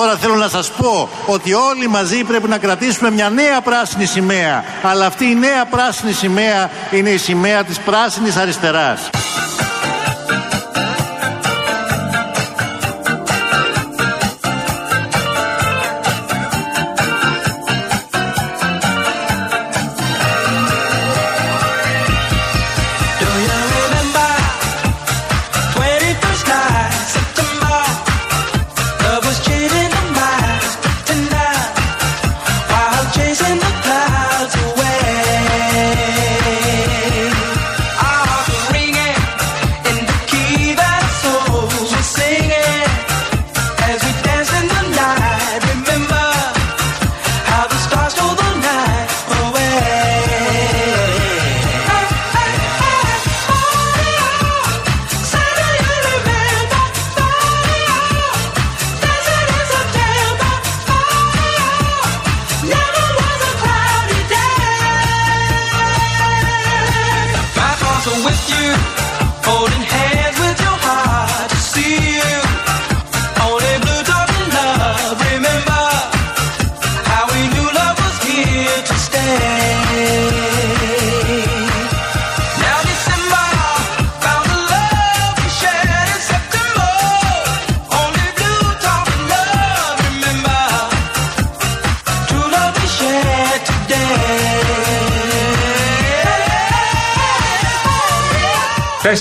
[0.00, 4.64] Τώρα θέλω να σας πω ότι όλοι μαζί πρέπει να κρατήσουμε μια νέα πράσινη σημαία.
[4.82, 9.10] Αλλά αυτή η νέα πράσινη σημαία είναι η σημαία της πράσινης αριστεράς.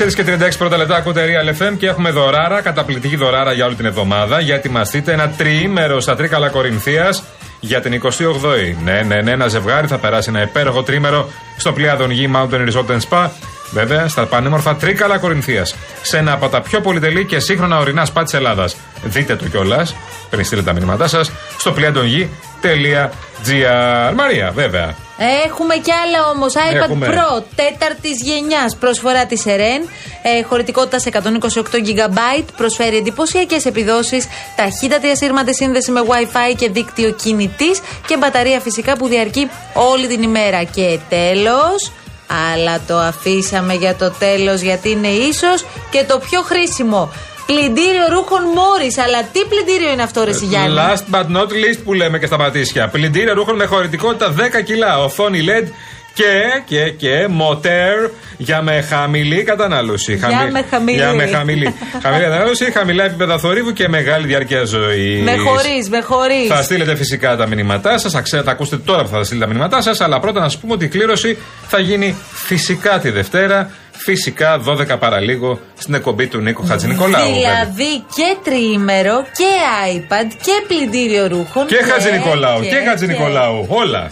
[0.08, 3.86] Και 36 πρώτα λεπτά ακούτε Real FM και έχουμε δωράρα, καταπληκτική δωράρα για όλη την
[3.86, 4.40] εβδομάδα.
[4.40, 7.24] Για ετοιμαστείτε ένα τριήμερο στα Τρίκαλα Κορινθίας
[7.60, 8.76] για την 28η.
[8.84, 12.98] Ναι, ναι, ναι, ένα ζευγάρι θα περάσει ένα υπέροχο τρίμερο στο πλοιάδον γη Mountain Resort
[13.10, 13.30] Spa.
[13.72, 15.76] Βέβαια, στα πανέμορφα Τρίκαλα Κορινθίας.
[16.02, 18.76] Σε ένα από τα πιο πολυτελή και σύγχρονα ορεινά σπα της Ελλάδας.
[19.04, 19.96] Δείτε το κιόλας,
[20.30, 23.10] πριν στείλετε τα μηνύματά σας, στο πλοιάδον.gr.
[24.16, 25.09] Μαρία, βέβαια.
[25.46, 26.54] Έχουμε κι άλλα όμως.
[26.54, 28.76] iPad Pro τέταρτης γενιάς.
[28.76, 29.88] Προσφορά της Eren.
[30.22, 32.44] Ε, χωρητικότητας 128 GB.
[32.58, 34.28] Προσφέρει εντυπωσιακές επιδόσεις.
[34.56, 37.82] Ταχύτατη ασύρματη σύνδεση με WiFi και δίκτυο κινητής.
[38.08, 40.64] Και μπαταρία φυσικά που διαρκεί όλη την ημέρα.
[40.64, 41.92] Και τέλος.
[42.54, 47.12] Αλλά το αφήσαμε για το τέλος γιατί είναι ίσως και το πιο χρήσιμο.
[47.52, 48.98] Πλυντήριο ρούχων Μόρις.
[48.98, 52.38] Αλλά τι πλυντήριο είναι αυτό, Ρε Σιγιάννη; Last but not least που λέμε και στα
[52.38, 52.88] πατήσια.
[52.88, 55.04] Πλυντήριο ρούχων με χωρητικότητα 10 κιλά.
[55.04, 55.68] Οθόνη LED
[56.14, 60.16] και, και, και μοτέρ για με χαμηλή κατανάλωση.
[60.16, 60.98] Για με χαμηλή.
[60.98, 61.74] Για με χαμηλή.
[62.04, 65.24] χαμηλή κατανάλωση, χαμηλά επίπεδα θορύβου και μεγάλη διάρκεια ζωής.
[65.24, 66.48] Με χωρίς, με χωρίς.
[66.48, 68.12] Θα στείλετε φυσικά τα μηνύματά σας.
[68.12, 70.02] Θα ακούσετε τώρα που θα στείλετε τα μηνύματά σας.
[70.02, 71.38] Αλλά πρώτα να σας πούμε ότι η κλήρωση
[71.68, 73.72] θα γίνει φυσικά τη Δευτέρα
[74.06, 77.34] φυσικά 12 παραλίγο στην εκπομπή του Νίκο Χατζη Νικολάου.
[77.34, 79.52] Δηλαδή και τριήμερο και
[79.96, 81.66] iPad και πλυντήριο ρούχων.
[81.68, 82.62] Και, και Χατζη Νικολάου.
[82.62, 83.66] Και, και Χατζη Νικολάου.
[83.70, 84.12] Όλα.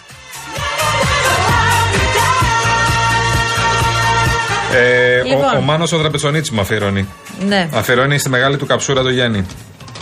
[4.73, 5.55] Ε, λοιπόν.
[5.55, 7.07] Ο, ο Μάνος ο Δραπετσονίτη μου αφιερώνει.
[7.47, 7.69] Ναι.
[7.73, 9.45] Αφιερώνει στη μεγάλη του καψούρα το Γιάννη.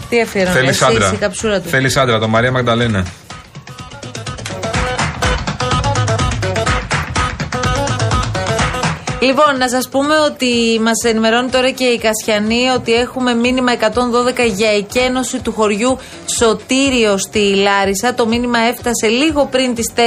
[0.10, 1.12] Τι αφιερώνει, Θέλει άντρα.
[1.14, 1.70] Η καψούρα του.
[1.70, 3.06] Θέλεις άντρα, το Μαρία Μαγδαλένα.
[9.22, 13.84] Λοιπόν, να σας πούμε ότι μας ενημερώνει τώρα και η Κασιανή ότι έχουμε μήνυμα 112
[14.56, 15.98] για εκένωση του χωριού
[16.38, 18.14] Σωτήριο στη Λάρισα.
[18.14, 20.00] Το μήνυμα έφτασε λίγο πριν τις 4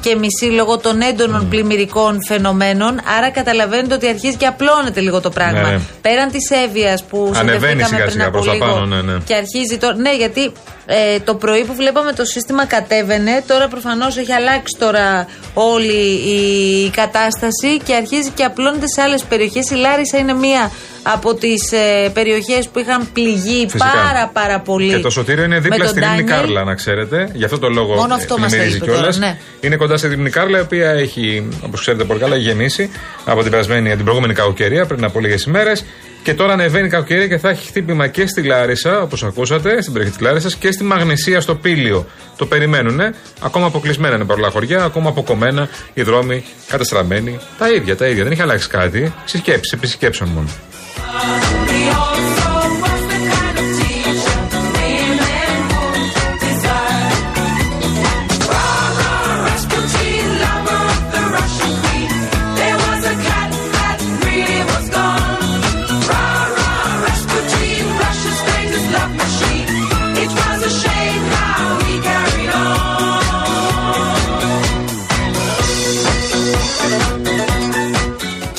[0.00, 1.50] και μισή λόγω των έντονων mm.
[1.50, 3.00] πλημμυρικών φαινομένων.
[3.18, 5.70] Άρα καταλαβαίνετε ότι αρχίζει και απλώνεται λίγο το πράγμα.
[5.70, 5.78] Ναι.
[6.02, 8.66] Πέραν της Εύβοια που συνδεθήκαμε πριν από λίγο.
[8.66, 9.18] Πάνω, ναι, ναι.
[9.24, 9.94] Και αρχίζει τώρα.
[9.94, 10.52] Ναι, γιατί
[10.92, 13.42] ε, το πρωί που βλέπαμε το σύστημα κατέβαινε.
[13.46, 16.02] Τώρα προφανώς έχει αλλάξει τώρα όλη
[16.36, 19.70] η κατάσταση και αρχίζει και απλώνεται σε άλλες περιοχές.
[19.70, 20.70] Η Λάρισα είναι μία
[21.02, 24.88] από τις ε, περιοχές που είχαν πληγεί πάρα πάρα πολύ.
[24.94, 27.30] Και το σωτήριο είναι δίπλα στη Λίμνη Κάρλα, να ξέρετε.
[27.32, 28.52] Γι' αυτό το λόγο Μόνο αυτό μας
[28.82, 29.18] κιόλας.
[29.18, 29.38] Ναι.
[29.60, 32.90] Είναι κοντά στη Λίμνη Κάρλα, η οποία έχει, όπως ξέρετε πολύ καλά, γεννήσει
[33.24, 35.84] από την, περασμένη, την προηγούμενη κακοκαιρία πριν από λίγες ημέρες.
[36.22, 39.92] Και τώρα ανεβαίνει η κακοκαιρία και θα έχει χτύπημα και στη Λάρισα, όπως ακούσατε, στην
[39.92, 42.06] περιοχή της Λάρισας και στη Μαγνησία στο Πήλιο.
[42.36, 43.00] Το περιμένουν.
[43.40, 47.38] Ακόμα αποκλεισμένα είναι παρόλα χωριά, ακόμα αποκομμένα οι δρόμοι καταστραμμένοι.
[47.58, 48.22] Τα ίδια, τα ίδια.
[48.22, 49.12] Δεν έχει αλλάξει κάτι.
[49.24, 50.48] Συσκέψει, επισκέψεων μόνο.
[50.96, 51.69] I.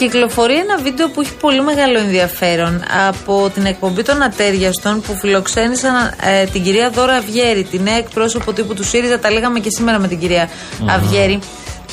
[0.01, 5.93] Κυκλοφορεί ένα βίντεο που έχει πολύ μεγάλο ενδιαφέρον από την εκπομπή των Ατέριαστων που φιλοξένησαν
[6.21, 9.19] ε, την κυρία Δώρα Αυγέρη, τη νέα εκπρόσωπο τύπου του ΣΥΡΙΖΑ.
[9.19, 10.49] Τα λέγαμε και σήμερα με την κυρία
[10.85, 11.39] Αυγέρη.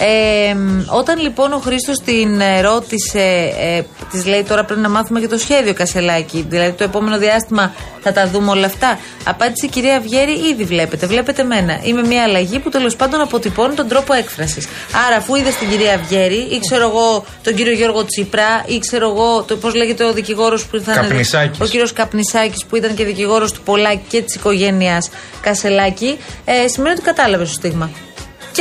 [0.00, 0.56] Ε,
[0.86, 5.28] όταν λοιπόν ο Χρήστος την ε, ρώτησε, ε, της λέει τώρα πρέπει να μάθουμε και
[5.28, 6.46] το σχέδιο Κασελάκη.
[6.48, 8.98] Δηλαδή το επόμενο διάστημα θα τα δούμε όλα αυτά.
[9.24, 11.80] Απάντησε η κυρία Αυγέρη, ήδη βλέπετε, βλέπετε μένα.
[11.82, 14.66] Είμαι μια αλλαγή που τέλος πάντων αποτυπώνει τον τρόπο έκφρασης.
[15.06, 19.08] Άρα, αφού είδες την κυρία Αυγέρη, ή ξέρω εγώ τον κύριο Γιώργο Τσίπρα, ή ξέρω
[19.10, 21.10] εγώ, πώς λέγεται ο δικηγόρος που ήρθαν.
[21.58, 25.10] Ο κύριος Καπνισάκης που ήταν και δικηγόρος του Πολάκη και της οικογένειας
[25.40, 27.90] Κασελάκη, ε, σημαίνει ότι κατάλαβες το στίγμα.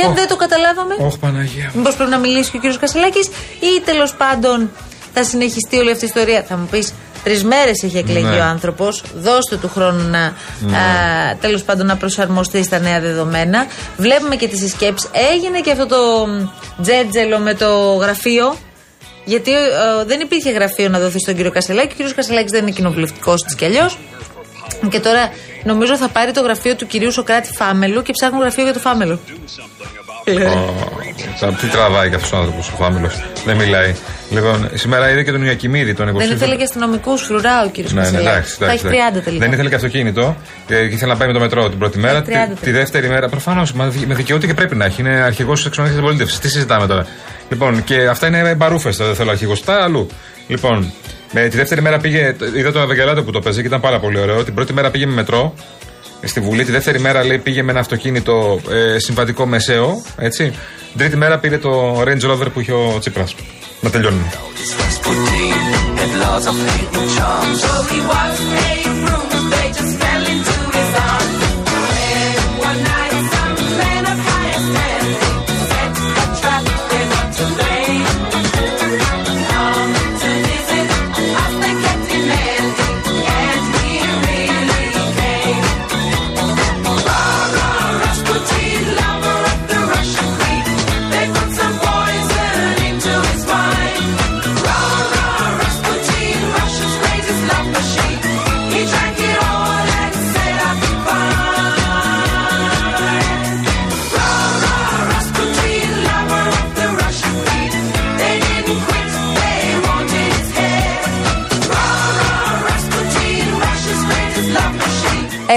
[0.00, 0.94] Και αν δεν το καταλάβαμε.
[0.98, 1.70] Όχι, Παναγία.
[1.74, 3.26] Μήπως πρέπει να μιλήσει και ο κύριος Κασελάκης,
[3.60, 4.70] ή τέλος πάντων
[5.14, 6.44] θα συνεχιστεί όλη αυτή η ιστορία.
[6.48, 8.40] Θα μου πεις, τρεις μέρες έχει εκλεγεί Ναι.
[8.40, 9.02] ο άνθρωπος.
[9.16, 10.78] Δώστε του χρόνου να Ναι.
[11.40, 13.66] τέλος πάντων να προσαρμοστεί στα νέα δεδομένα.
[13.96, 15.10] Βλέπουμε και τις συσκέψεις.
[15.32, 16.46] Έγινε και αυτό το μ,
[16.82, 18.56] τζέτζελο με το γραφείο.
[19.24, 19.58] Γιατί ε,
[20.06, 21.88] δεν υπήρχε γραφείο να δοθεί στον κύριο Κασελάκη.
[21.92, 23.98] Ο κύριος Κασελάκης δεν είναι κοινοβουλευτικός τη κι αλλιώς.
[24.90, 25.30] Και τώρα
[25.64, 29.20] νομίζω θα πάρει το γραφείο του κυρίου Σοκράτη Φάμελου και ψάχνουν γραφείο για το Φάμελο.
[31.42, 33.10] Ω, Τι τραβάει και αυτός ο άνθρωπος, ο Φάμιλο.
[33.44, 33.94] Δεν μιλάει.
[34.30, 36.36] Λοιπόν, σήμερα είδε και τον Ιακημίδη, τον Δεν υποψήφιο.
[36.36, 38.56] ήθελε και αστυνομικούς φρουρά ο κύριος Ναι, ναι, Κασελάκης.
[38.56, 39.24] εντάξει, Θα έχει εντάξει, 30 εντάξει.
[39.24, 39.44] τελικά.
[39.44, 40.36] Δεν ήθελε και αυτοκίνητο
[40.68, 42.18] ε, και ήθελε να πάει με το μετρό την πρώτη μέρα.
[42.18, 42.78] Έχει 30 Τη, τη τελικά.
[42.78, 45.00] δεύτερη μέρα, προφανώς, με δικαιούται και πρέπει να έχει.
[45.00, 46.38] Είναι αρχηγός της εξονοχή αντιπολίτευσης.
[46.38, 47.06] Τι συζητάμε τώρα.
[47.50, 48.90] Λοιπόν, και αυτά είναι μπαρούφε.
[48.90, 49.64] Δεν θέλω αρχηγός.
[49.64, 50.06] Τα αλλού.
[50.46, 50.92] Λοιπόν,
[51.32, 52.36] με τη δεύτερη μέρα πήγε.
[52.56, 54.44] Είδα τον Αβεγγελάτο που το παίζει και ήταν πάρα πολύ ωραίο.
[54.44, 55.54] Την πρώτη μέρα πήγε με μετρό
[56.20, 56.64] ε, στη Βουλή.
[56.64, 60.02] Τη δεύτερη μέρα λέει πήγε με ένα αυτοκίνητο ε, συμβατικό μεσαίο.
[60.16, 60.50] Έτσι.
[60.90, 63.34] Την τρίτη μέρα πήρε το Range Rover που είχε ο Τσίπρας.
[63.80, 64.32] Να τελειώνουμε.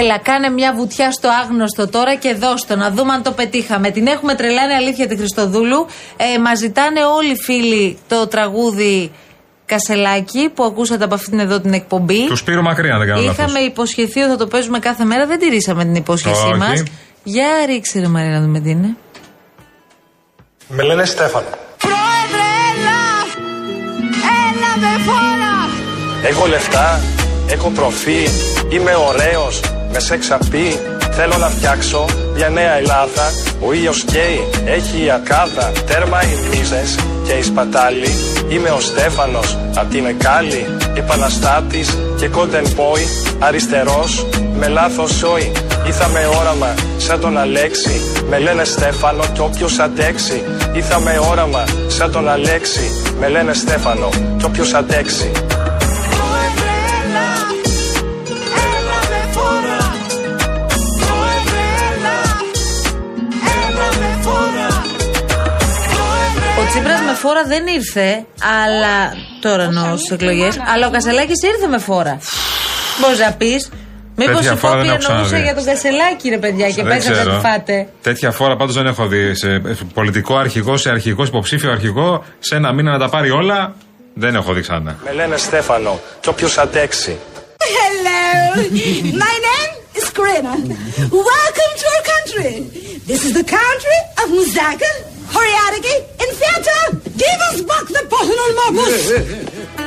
[0.02, 3.90] Έλα, κάνε μια βουτιά στο άγνωστο τώρα και δώστο να δούμε αν το πετύχαμε.
[3.90, 5.86] Την έχουμε τρελάνει αλήθεια τη Χριστοδούλου.
[6.16, 9.12] Ε, Μας ζητάνε όλοι οι φίλοι το τραγούδι
[9.66, 12.26] Κασελάκη που ακούσατε από αυτήν εδώ την εκπομπή.
[12.26, 13.38] Του Σπύρου Μακρύ, αν δεν κάνω λάθος.
[13.38, 15.26] Είχαμε υποσχεθεί ότι θα το παίζουμε κάθε μέρα.
[15.26, 16.58] Δεν τηρήσαμε την υπόσχεσή Όχι.
[16.58, 16.82] μας.
[17.22, 18.96] Για ρίξε ρε Μαρία να δούμε τι είναι.
[20.68, 21.46] Με λένε Στέφανο.
[21.78, 23.00] Πρόεδρε, έλα!
[24.48, 25.68] Έλα με φόρα!
[26.28, 27.00] Έχω λεφτά,
[27.48, 28.28] έχω προφή,
[28.68, 29.60] είμαι ωραίος,
[29.92, 30.78] με σεξ απεί.
[31.10, 32.04] Θέλω να φτιάξω
[32.34, 33.30] μια νέα Ελλάδα.
[33.60, 35.72] Ο ήλιος καίει, έχει η ακάδα.
[35.86, 36.94] Τέρμα οι μίζες
[37.26, 38.08] και οι σπατάλοι.
[38.48, 40.66] Είμαι ο Στέφανος απ' την Εκάλη.
[40.94, 43.00] Επαναστάτης και content boy.
[43.38, 44.26] Αριστερός
[44.58, 45.52] με λάθος σόι.
[45.86, 48.00] Ήρθα με όραμα σαν τον Αλέξη.
[48.28, 50.42] Με λένε Στέφανο κι όποιος αντέξει.
[50.72, 52.90] Ήρθα με όραμα σαν τον Αλέξη.
[53.18, 54.08] Με λένε Στέφανο
[54.38, 55.30] κι όποιος αντέξει.
[67.22, 68.08] Φόρα δεν ήρθε,
[68.64, 68.96] αλλά.
[69.40, 70.54] Τώρα εννοώ στις εκλογές.
[70.74, 72.18] Αλλά ο Κασελάκης ήρθε με φόρα.
[73.00, 73.70] Μπορείς να πεις.
[74.16, 75.44] Μήπως Τέτοια η φόρα δεν κόπη έχω εννοούσε ξαναδεί.
[75.48, 77.34] για τον Κασελάκη, ρε παιδιά, και Δεν παίζατε να ξέρω.
[77.40, 77.88] τη φάτε.
[78.02, 79.34] Τέτοια φορά πάντως δεν έχω δει.
[79.34, 83.74] Σε σε πολιτικό αρχηγό, σε αρχηγό, υποψήφιο αρχηγό, σε ένα μήνα να τα πάρει όλα.
[84.14, 84.96] Δεν έχω δει ξανά.
[85.04, 87.16] Με λένε Στέφανο κι όποιος αντέξει.
[87.76, 88.22] Hello!
[89.26, 90.52] My name is Karina.
[91.30, 92.54] Welcome to our country.
[93.10, 94.90] This is the country of Muzaka,
[95.34, 96.84] Horiadigi, in theatre,
[97.22, 99.81] give us back the Pohanul Mobus!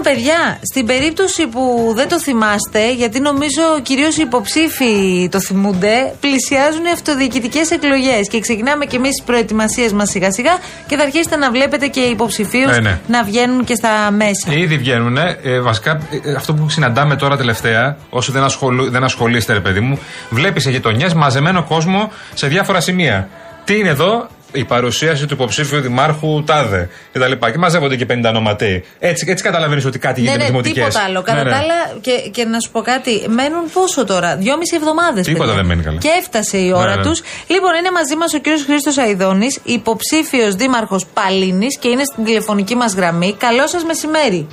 [0.00, 6.14] Λοιπόν, παιδιά, στην περίπτωση που δεν το θυμάστε, γιατί νομίζω κυρίως οι υποψήφοι το θυμούνται,
[6.20, 8.28] πλησιάζουν οι αυτοδιοικητικές εκλογές.
[8.28, 12.10] Και ξεκινάμε κι εμείς τις προετοιμασίες μας σιγά-σιγά και θα αρχίσετε να βλέπετε και οι
[12.10, 13.00] υποψηφίους Ναι, ναι.
[13.06, 14.52] να βγαίνουν και στα μέσα.
[14.52, 15.16] Ήδη βγαίνουν.
[15.16, 19.80] Ε, βασικά, ε, αυτό που συναντάμε τώρα τελευταία, όσοι δεν, ασχολου, δεν ασχολείστε, ρε παιδί
[19.80, 19.98] μου,
[20.30, 23.28] βλέπεις σε γειτονιές μαζεμένο κόσμο σε διάφορα σημεία.
[23.64, 27.32] Τι είναι εδώ, η παρουσίαση του υποψήφιου δημάρχου Τάδε κτλ.
[27.32, 28.84] Και, και μαζεύονται και 50 ονοματέοι.
[28.98, 30.94] Έτσι, έτσι καταλαβαίνεις ότι κάτι Ναι, γίνεται ναι, με τις δημοτικές.
[30.94, 31.22] τίποτα άλλο.
[31.22, 35.26] Κατά τα άλλα, και, και να σου πω κάτι, μένουν πόσο τώρα, δυόμιση εβδομάδες.
[35.26, 35.98] Τίποτα δεν μένει καλά.
[35.98, 37.02] Και έφτασε η ώρα Ναι, ναι.
[37.02, 37.22] τους.
[37.46, 42.74] Λοιπόν, είναι μαζί μας ο κύριος Χρήστος Αϊδόνη, υποψήφιος δήμαρχος Παλίνης και είναι στην τηλεφωνική
[42.74, 43.34] μας γραμμή.
[43.38, 44.46] Καλό σας μεσημέρι.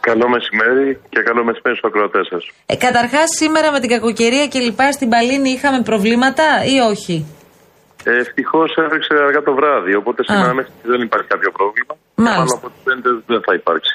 [0.00, 2.44] Καλό μεσημέρι και καλό μεσημέρι στους ακροατές σας.
[2.66, 6.42] Ε, Καταρχάς, σήμερα με την κακοκαιρία και λοιπά στην Παλίνη είχαμε προβλήματα
[6.74, 7.26] ή όχι;
[8.08, 11.94] Ε, Ευτυχώς έφεξε αργά το βράδυ, οπότε σήμερα μέχρι στιγμή δεν υπάρχει κάποιο πρόβλημα.
[12.14, 12.38] Μάλιστα.
[12.40, 13.92] Μάλλον από ό,τι φαίνεται δεν θα υπάρξει.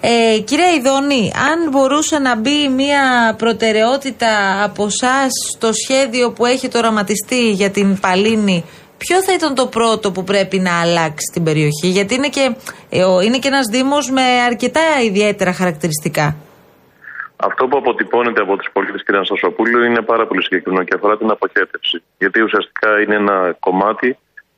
[0.00, 4.30] Ε, κύριε Ιδόνη, αν μπορούσε να μπει μια προτεραιότητα
[4.64, 8.64] από εσάς στο σχέδιο που έχετε οραματιστεί για την Παλίνη,
[8.98, 12.54] ποιο θα ήταν το πρώτο που πρέπει να αλλάξει στην περιοχή, γιατί είναι και,
[12.90, 16.36] ε, ο- είναι και ένας δήμος με αρκετά ιδιαίτερα χαρακτηριστικά.
[17.48, 19.08] Αυτό που αποτυπώνεται από τους πολίτες, κ.
[19.30, 21.96] Σασοπούλου, είναι πάρα πολύ συγκεκριμένο και αφορά την αποχέτευση.
[22.22, 24.08] Γιατί ουσιαστικά είναι ένα κομμάτι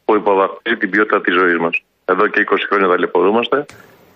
[0.05, 1.75] που υποβαθμίζει την ποιότητα της ζωής μας.
[2.13, 3.57] Εδώ και 20 χρόνια ταλαιπωρούμαστε.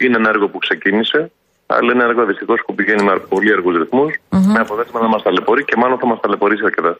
[0.02, 1.20] Είναι ένα έργο που ξεκίνησε,
[1.66, 4.12] αλλά είναι ένα έργο δυστυχώς που πηγαίνει με πολύ αργούς ρυθμούς,
[4.54, 6.92] με αποτέλεσμα να μας ταλαιπωρεί και μάλλον θα μας ταλαιπωρήσει αρκετά.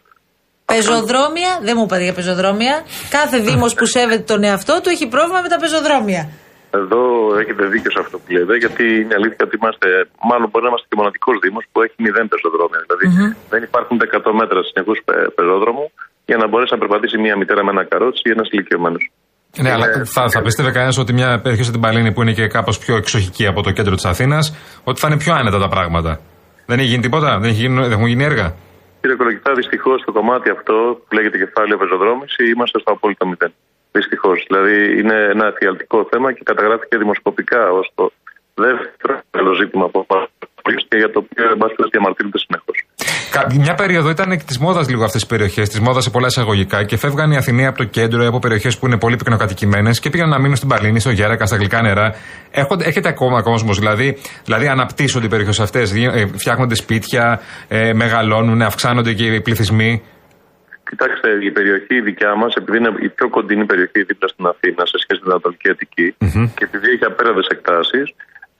[0.65, 2.75] Πεζοδρόμια, δεν μου είπατε για πεζοδρόμια.
[3.11, 6.23] Κάθε δήμος που σέβεται τον εαυτό του έχει πρόβλημα με τα πεζοδρόμια.
[6.71, 7.01] Εδώ
[7.43, 9.89] έχετε δίκιο σε αυτό που λέτε, γιατί είναι αλήθεια ότι είμαστε,
[10.31, 12.81] μάλλον μπορεί να είμαστε και μοναδικός Δήμος που έχει μηδέν πεζοδρόμια.
[12.87, 13.07] Δηλαδή
[13.53, 14.99] δεν υπάρχουν ούτε 100 μέτρα συνεχούς
[15.39, 15.87] πεζόδρομου
[16.31, 19.05] για να μπορέσει να περπατήσει μια μητέρα με ένα καρότσι ή ένας ηλικιωμένος.
[19.63, 22.47] Ναι, αλλά θα, θα πιστεύει κανένας ότι μια περιοχή σαν την Παλίνη που είναι και
[22.47, 24.45] κάπως πιο εξοχική από το κέντρο της Αθήνας,
[24.85, 26.21] ότι θα είναι πιο άνετα τα πράγματα.
[26.67, 28.47] Δεν έχει γίνει τίποτα, δεν, έχει γίνει, δεν έχουν γίνει έργα.
[29.01, 33.53] Κύριε Κολογητά, δυστυχώς στο κομμάτι αυτό που λέγεται κεφάλαιο πεζοδρόμηση είμαστε στο απόλυτο μηδέν.
[33.99, 34.39] Δυστυχώς.
[34.49, 38.05] Δηλαδή είναι ένα εφιαλτικό θέμα και καταγράφηκε δημοσκοπικά ως το
[38.65, 39.99] δεύτερο μεγάλο ζήτημα από
[40.63, 42.77] πολλού και για το οποίο εν πάση περιπτώσει, διαμαρτύρονται συνεχώς.
[43.35, 46.85] Κα- Μια περίοδο ήταν της μόδας λίγο αυτές τις περιοχές, της μόδας σε πολλά εισαγωγικά
[46.85, 50.11] και φεύγαν οι Αθηναίοι από το κέντρο ή από περιοχές που είναι πολύ πυκνοκατοικημένες και
[50.11, 52.15] πήγαν να μείνουν στην Παλίνη, στο Γέρακα, στα γλυκά νερά.
[52.51, 55.93] Έχονται, έχετε ακόμα κόσμος, δηλαδή, δηλαδή αναπτύσσονται οι περιοχές αυτές,
[56.37, 60.03] φτιάχνονται σπίτια, ε, μεγαλώνουν, αυξάνονται και οι πληθυσμοί.
[60.91, 64.83] Κοιτάξτε, η περιοχή η δικιά μας, επειδή είναι η πιο κοντινή περιοχή δίπλα στην Αθήνα
[64.87, 66.15] σε σχέση με την Ανατολική Αττική,
[66.57, 68.07] και επειδή έχει απέραντες εκτάσεις,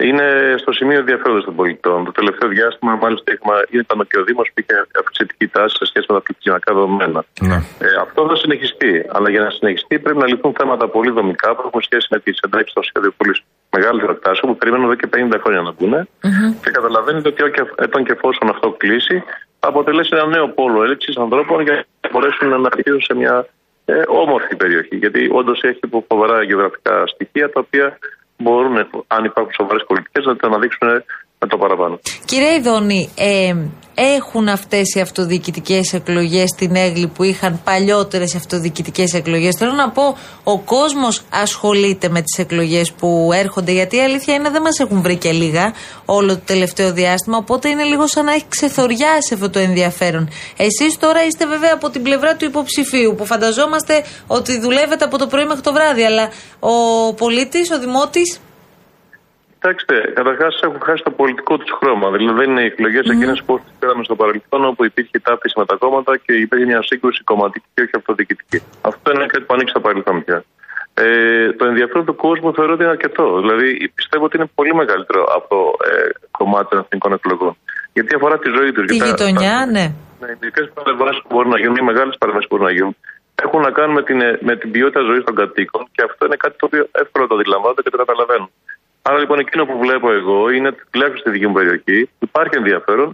[0.09, 0.27] είναι
[0.63, 1.99] στο σημείο ενδιαφέροντος των πολιτών.
[2.09, 6.07] Το τελευταίο διάστημα, μάλιστα, έχουμε, ήταν και ο Δήμος που είχε αυξητική τάση σε σχέση
[6.09, 7.21] με τα πληθυσμιακά δεδομένα.
[7.49, 7.59] Ναι.
[7.87, 8.93] Ε, αυτό θα συνεχιστεί.
[9.15, 12.37] Αλλά για να συνεχιστεί πρέπει να λυθούν θέματα πολύ δομικά που έχουν σχέση με τις
[12.47, 13.35] εντάξεις στο σχέδιο πολύ
[13.77, 15.93] μεγάλη εκτάσεων που περιμένουν εδώ και 50 χρόνια να μπουν.
[16.63, 21.17] Και καταλαβαίνετε ότι ό,τι- όταν και εφόσον αυτό κλείσει, θα αποτελέσει ένα νέο πόλο έλεξης
[21.17, 23.47] ανθρώπων για να μπορέσουν να αρχίσουν σε μια
[23.85, 24.97] ε, όμορφη περιοχή.
[24.97, 27.99] Γιατί όντως έχει φοβερά γεωγραφικά στοιχεία τα οποία
[28.37, 30.89] μπορούν, αν υπάρχουν σοβαρές πολιτικές, να τα αναδείξουν
[31.39, 31.99] με το παραπάνω.
[32.25, 33.55] Κύριε Ιδόνη, ε,
[33.95, 39.55] έχουν αυτές οι αυτοδιοικητικές εκλογές την έγκλη που είχαν παλιότερες αυτοδιοικητικές εκλογές.
[39.57, 44.51] Θέλω να πω, ο κόσμος ασχολείται με τις εκλογές που έρχονται, γιατί η αλήθεια είναι
[44.51, 45.73] δεν μας έχουν βρει και λίγα
[46.05, 47.37] όλο το τελευταίο διάστημα.
[47.37, 50.29] Οπότε είναι λίγο σαν να έχει ξεθοριάσει αυτό το ενδιαφέρον.
[50.57, 55.27] Εσείς τώρα είστε βέβαια από την πλευρά του υποψηφίου, που φανταζόμαστε ότι δουλεύετε από το
[55.27, 56.05] πρωί μέχρι το βράδυ.
[56.05, 56.29] Αλλά
[56.59, 58.41] ο πολίτης, ο δημότης,
[59.61, 62.11] Κοιτάξτε, καταρχάς έχουν χάσει το πολιτικό τους χρώμα.
[62.11, 63.15] Δηλαδή δεν είναι οι εκλογές mm.
[63.15, 66.83] εκείνες που τι πέραμε στο παρελθόν, όπου υπήρχε ταύτιση με τα κόμματα και υπήρχε μια
[66.83, 68.63] σύγκρουση κομματική και όχι αυτοδιοικητική.
[68.81, 70.45] Αυτό είναι κάτι που ανοίξει το παρελθόν πια.
[70.95, 73.41] Ε, το ενδιαφέρον του κόσμου θεωρώ ότι είναι αρκετό.
[73.41, 75.61] Δηλαδή πιστεύω ότι είναι πολύ μεγαλύτερο από το
[75.91, 77.57] ε, κομμάτι των εθνικών εκλογών.
[77.93, 78.87] Γιατί αφορά τη ζωή τους.
[78.87, 79.87] τη γειτονιά, ναι.
[80.21, 82.97] Ναι, οι μικρέ παρεμβάσεις που μπορούν να γίνουν, οι μεγάλες παρεμβάσεις που μπορούν να γίνουν,
[83.43, 86.37] έχουν να κάνουν με την, ε, με την ποιότητα ζωής των κατοίκων και αυτό είναι
[86.37, 88.51] κάτι το οποίο εύκολα το αντιλαμβάνονται και το καταλαβαίνουν.
[89.09, 91.99] Άρα λοιπόν εκείνο που βλέπω εγώ είναι ότι τουλάχιστον στη δική μου περιοχή
[92.29, 93.09] υπάρχει ενδιαφέρον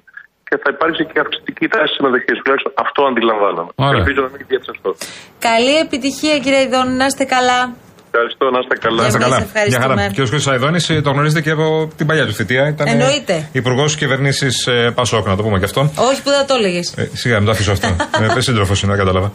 [0.49, 2.33] και θα υπάρξει και αυξητική τάση συμμετοχή.
[2.43, 3.71] Τουλάχιστον αυτό αντιλαμβάνομαι.
[3.87, 4.01] Ωραία.
[4.01, 4.91] Ελπίζω να μην είναι αυτό.
[5.49, 7.61] Καλή επιτυχία, κύριε Ιδόνη, να είστε καλά.
[8.11, 9.01] Ευχαριστώ, να είστε καλά.
[9.03, 9.47] Να είστε Στα Εμείς καλά.
[9.49, 9.95] ευχαριστούμε.
[9.95, 10.15] Μια χαρά.
[10.17, 11.67] Και ο Χρήστο Αϊδόνης το γνωρίζετε και από
[11.99, 12.65] την παλιά του θητεία.
[12.75, 13.37] Ήταν Εννοείται.
[13.61, 15.81] υπουργός κυβερνήσει ε, Πασόκ, να το πούμε και αυτό.
[16.11, 16.87] Όχι που δεν το έλεγες.
[16.97, 17.89] Ε, σιγά, μην το αφήσω αυτό.
[18.39, 19.31] ε, σύντροφος είναι, δεν κατάλαβα.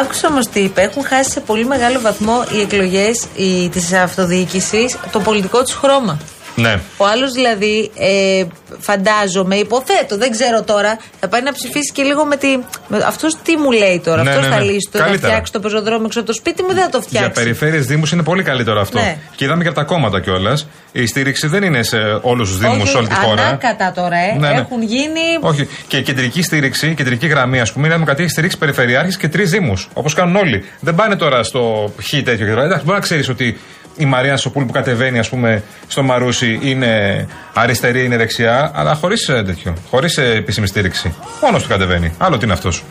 [0.00, 0.82] Άκουσα όμως τι είπε.
[0.82, 3.24] Έχουν χάσει σε πολύ μεγάλο βαθμό οι εκλογές
[3.70, 6.18] της αυτοδιοίκησης το πολιτικό τους χρώμα.
[6.56, 6.80] Ναι.
[6.96, 8.44] Ο άλλος δηλαδή, ε,
[8.78, 12.58] φαντάζομαι, υποθέτω, δεν ξέρω τώρα, θα πάει να ψηφίσει και λίγο με τη.
[13.06, 14.64] Αυτός τι μου λέει τώρα, Ναι, αυτός ναι, θα ναι.
[14.64, 15.28] λύσει το να Καλύτερα.
[15.32, 17.26] φτιάξει το πεζοδρόμιο έξω από το σπίτι μου, δεν θα το φτιάξει.
[17.26, 18.98] Για περιφέρειες Δήμους είναι πολύ καλύτερο αυτό.
[18.98, 19.16] Ναι.
[19.36, 20.66] Και είδαμε και από τα κόμματα κιόλας.
[20.96, 23.42] Η στήριξη δεν είναι σε όλους τους Δήμους, Όχι, σε όλη τη χώρα.
[23.42, 24.38] Ανάκατα τώρα, ε.
[24.38, 24.54] Ναι, ναι.
[24.54, 25.20] Έχουν γίνει.
[25.40, 25.68] Όχι.
[25.86, 29.18] Και η κεντρική στήριξη, η κεντρική γραμμή, ας πούμε, η Νέα Δημοκρατία έχει στηρίξει περιφερειάρχε
[29.18, 29.88] και τρεις Δήμους.
[29.92, 30.64] Όπως κάνουν όλοι.
[30.80, 32.58] Δεν πάνε τώρα στο χ τέτοιο κτλ.
[32.58, 33.58] Εντάξει, μπορεί να ξέρεις ότι
[33.96, 39.24] η Μαρία Σοπούλ που κατεβαίνει, ας πούμε, στο Μαρούσι είναι αριστερή, είναι δεξιά, αλλά χωρίς
[39.24, 39.74] τέτοιο.
[39.90, 41.14] Χωρίς επίσημη στήριξη.
[41.42, 42.14] Μόνος του κατεβαίνει.
[42.18, 42.82] Άλλο τι είναι αυτός.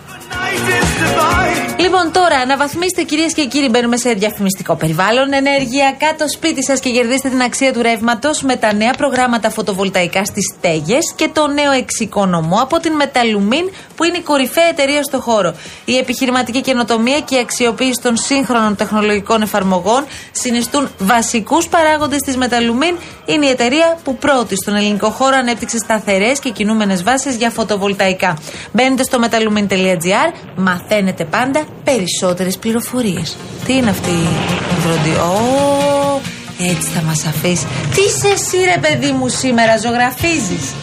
[1.83, 3.67] Λοιπόν, τώρα αναβαθμίστε κυρίες και κύριοι.
[3.69, 5.33] Μπαίνουμε σε διαφημιστικό περιβάλλον.
[5.33, 10.25] Ενεργειακά το σπίτι σας και κερδίστε την αξία του ρεύματος με τα νέα προγράμματα φωτοβολταϊκά
[10.25, 15.19] στις στέγε και το νέο εξοικονομώ από την Μεταλουμίν που είναι η κορυφαία εταιρεία στο
[15.19, 15.53] χώρο.
[15.85, 22.95] Η επιχειρηματική καινοτομία και η αξιοποίηση των σύγχρονων τεχνολογικών εφαρμογών συνιστούν βασικούς παράγοντες της Μεταλουμίν.
[23.25, 28.37] Είναι η εταιρεία που πρώτη στον ελληνικό χώρο ανέπτυξε σταθερές και κινούμενες βάσεις για φωτοβολταϊκά.
[28.71, 33.37] Μπαίνετε στο metalumin.gr, μαθαίνετε πάντα περισσότερες πληροφορίες.
[33.65, 35.09] Τι είναι αυτή η βροντή.
[35.09, 36.21] Ω,
[36.59, 37.65] έτσι θα μας αφήσεις.
[37.95, 40.73] Τι είσαι εσύ, ρε παιδί μου, σήμερα, ζωγραφίζεις;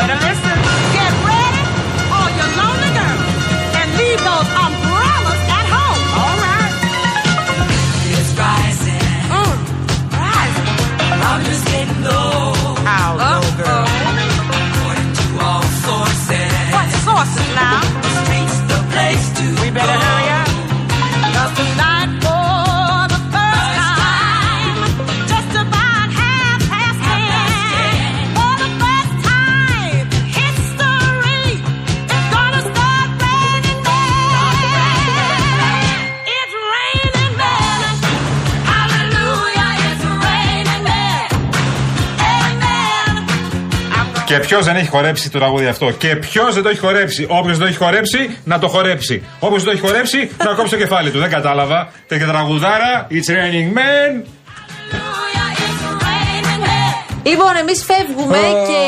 [0.00, 0.59] better listen.
[44.30, 47.56] Και ποιος δεν έχει χορέψει το τραγούδι αυτό; Και ποιος δεν το έχει χορέψει; Όποιος
[47.56, 49.22] δεν το έχει χορέψει, να το χορέψει.
[49.38, 51.18] Όποιος δεν το έχει χορέψει, να κόψει το κεφάλι του.
[51.18, 51.92] Δεν κατάλαβα.
[52.06, 53.06] Τέτοια τραγουδάρα.
[53.10, 54.10] It's raining men.
[54.92, 57.30] Hallelujah, it's raining men.
[57.30, 58.40] Λοιπόν, εμείς φεύγουμε Α.
[58.40, 58.82] και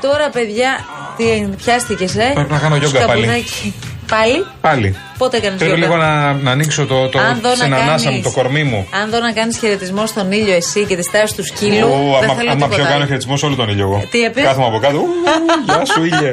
[0.00, 0.70] τώρα, παιδιά.
[1.16, 3.22] Τι έγινε, πιάστηκες, ε; Πρέπει να κάνω γιόγκα πάλι.
[3.22, 3.74] Σκαπουδάκι.
[4.08, 4.96] Πάλι; Πάλι.
[5.18, 8.24] Πότε έκανες Πρέπει λίγο να, να ανοίξω το, το, Αν δω στην να ανάσα κάνεις-
[8.24, 8.86] μου, το κορμί μου.
[9.02, 11.86] Αν δω να κάνεις χαιρετισμό στον ήλιο εσύ και τη στάση του σκύλου.
[11.88, 13.04] Ου, δεν άμα, θέλω άμα τίποτα πιο κάνω άλλο.
[13.04, 14.04] χαιρετισμό σε όλο τον ήλιο εγώ.
[14.10, 14.96] Τι έπες; Κάθομαι από κάτω.
[14.98, 15.06] Ου,
[15.64, 16.32] Γεια σου ήλιε.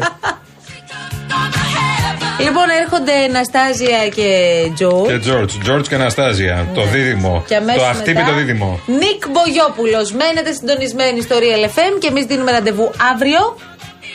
[2.40, 4.30] Λοιπόν, έρχονται Ναστάζια και
[4.76, 5.06] Τζο.
[5.08, 6.68] και George, George και Αναστάζια.
[6.74, 7.44] Το δίδυμο.
[7.48, 8.80] Και αμέσως Το αχτύπητο μετά, δίδυμο.
[8.86, 10.12] Νίκ Μπογιόπουλος.
[10.12, 13.58] Μένετε συντονισμένοι στο Real FM και εμείς δίνουμε ραντεβού αύριο.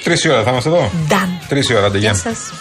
[0.05, 0.91] Τρεις ώρα θα είμαστε εδώ.
[1.09, 1.45] Done.
[1.49, 2.21] Τρεις ώρα, άντε, Γεια γεια.
[2.33, 2.53] σας.